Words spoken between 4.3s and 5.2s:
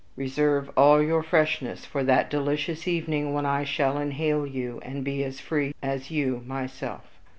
you, and